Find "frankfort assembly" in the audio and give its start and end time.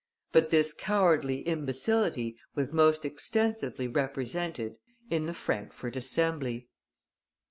5.35-6.67